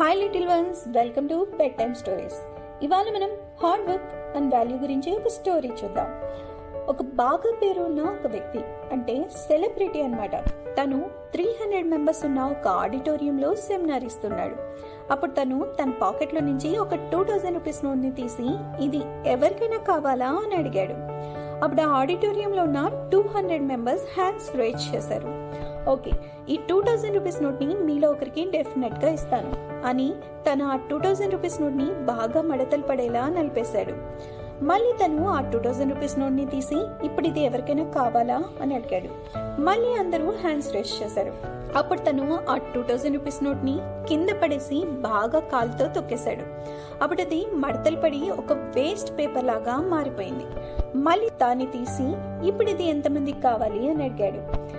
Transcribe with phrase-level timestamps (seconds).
[0.00, 2.34] Hi little ones welcome to bedtime stories
[2.82, 3.30] ఇవాళ మనం
[3.62, 6.06] hard work and value గురించి ఒక స్టోరీ చూద్దాం.
[6.88, 8.58] ఒక బాగా పేరు ఉన్న ఒక వ్యక్తి
[8.92, 10.36] అంటే సెలబ్రిటీ అన్నమాట.
[10.48, 14.54] తను త్రీ హండ్రెడ్ మెంబర్స్ ఉన్న ఒక ఆడిటోరియంలో సెమినార్ ఇస్తున్నాడు.
[15.12, 20.28] అప్పుడు తను తన పాకెట్లో నుంచి ఒక టూ థౌజండ్ రూపీస్ నోట్ని తీసి ఇది ఎవరికైనా కావాలా?
[20.28, 20.94] అని అడిగాడు.
[21.64, 25.49] అప్పుడు ఆ ఆడిటోరియంలో ఉన్న two hundred members hands raise చేశారు.
[25.88, 26.10] ఓకే
[26.48, 29.52] ఈ టూ థౌజండ్ రూపీస్ నోట్ని మీలో ఒకరికి డెఫినెట్గా ఇస్తాను.
[29.86, 33.92] అని తను ఆ టూ థౌజండ్ రూపీస్ నోట్ని బాగా మడతలు పడేలా నలిపేశాడు.
[34.64, 38.42] మళ్ళీ తను ఆ టూ థౌజండ్ రూపీస్ నోట్ని తీసి ఇప్పుడు ఇది ఎవరికైనా కావాలా?
[38.62, 39.08] అని అడిగాడు.
[39.60, 41.60] మళ్ళీ అందరూ హ్యాండ్స్ రేస్ చేశారు.
[41.78, 46.42] అప్పుడు తను ఆ టూ థౌజండ్ రూపీస్ నోట్ని కింద పడేసి బాగా కాలుతో తొక్కేశాడు.
[47.02, 50.44] అప్పుడు అది మడతలు పడి ఒక వేస్ట్ పేపర్ లాగా మారిపోయింది.
[50.96, 52.14] మళ్ళీ దాన్ని తీసి
[52.48, 53.90] ఇప్పుడు ఇది ఎంతమందికి కావాలి?
[53.90, 54.69] అని అడిగాడు.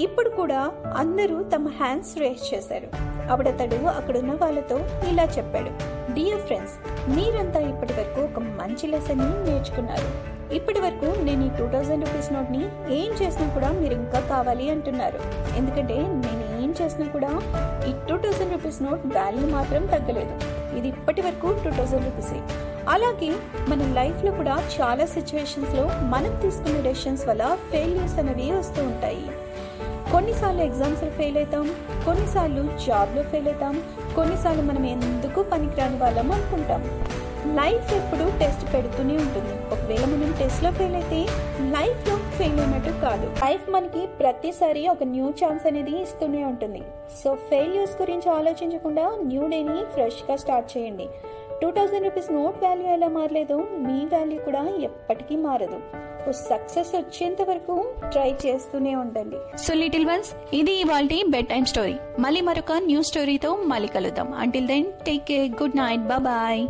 [0.00, 2.88] ఇప్పుడు కూడా అందరూ తమ హ్యాండ్స్ రేస్ చేశారు.
[3.30, 4.76] అప్పుడు అతడు అక్కడున్న వాళ్ళతో
[5.08, 5.70] ఇలా చెప్పాడు.
[6.14, 6.74] డియర్ ఫ్రెండ్స్
[7.10, 10.08] మీరంతా ఇప్పటి వరకు ఒక మంచి లెసన్ నేర్చుకున్నారు.
[10.54, 12.62] ఇప్పటి వరకు నేను ఈ టూ థౌజండ్ రూపీస్ నోట్ని
[13.00, 15.20] ఏం చేసినా కూడా మీరు ఇంకా కావాలి అంటున్నారు.
[15.56, 17.32] ఎందుకంటే నేను ఏం చేసినా కూడా
[17.88, 20.34] ఈ two thousand rupees note value మాత్రం తగ్గలేదు.
[20.78, 22.40] ఇది ఇప్పటి వరకు టూ థౌజండ్ రూపీసే
[22.88, 23.30] అలాగే
[23.68, 29.24] మన లైఫ్లో కూడా చాలా సిచ్యువేషన్స్లో మనం తీసుకున్న డెసిషన్స్ వల్ల ఫెయిల్యూర్స్ అనేవి వస్తూ ఉంటాయి.
[30.12, 31.66] కొన్నిసార్లు ఎగ్జామ్స్లో ఫెయిల్ అవుతాం
[32.04, 33.74] కొన్నిసార్లు జాబ్లో ఫెయిల్ అవుతాం
[34.16, 36.84] కొన్నిసార్లు మనం ఎందుకు పనికిరాని వాళ్ళం అనుకుంటాం.
[37.58, 39.54] లైఫ్ ఎప్పుడు టెస్ట్ పెడుతూనే ఉంటుంది.
[39.74, 41.20] ఒకవేళ మనం టెస్ట్లో ఫెయిల్ అయితే
[41.76, 43.26] లైఫ్లో ఫెయిల్ అయినట్టు కాదు.
[43.44, 46.82] లైఫ్ మనకి ప్రతిసారి ఒక న్యూ ఛాన్స్ అనేది ఇస్తూనే ఉంటుంది.
[47.24, 51.08] సో ఫెయిల్యూర్స్ గురించి ఆలోచించకుండా న్యూ డేని ఫ్రెష్గా స్టార్ట్ చేయండి.
[51.62, 55.80] Two thousand rupees note value ఎలా మారలేదు మీ వాల్యూ కూడా ఎప్పటికీ మారదు.
[56.32, 59.58] సక్సెస్ వచ్చేంత వరకు ట్రై చేస్తూనే ఉండండి.
[59.58, 61.96] సో లిటిల్ వన్స్ ఇది ఇవాళ బెడ్ టైమ్ స్టోరీ.
[62.18, 64.32] మళ్ళీ మరొక న్యూ స్టోరీతో మళ్ళీ కలుద్దాం.
[64.32, 66.66] Until then take care good night bye